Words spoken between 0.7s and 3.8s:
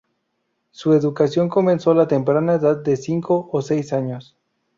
Su educación comenzó a la temprana edad de cinco o